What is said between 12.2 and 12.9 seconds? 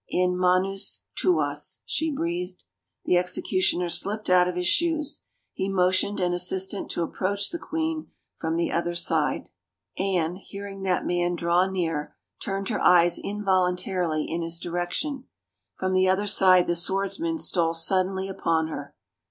turned her